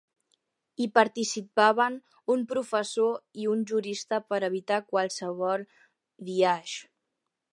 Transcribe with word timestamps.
Hi 0.83 0.85
participaven 0.93 1.97
un 2.37 2.45
professor 2.53 3.13
i 3.43 3.45
un 3.53 3.61
jurista 3.73 4.19
per 4.33 4.41
evitar 4.49 4.81
qualsevol 4.95 5.67
biaix. 6.31 6.77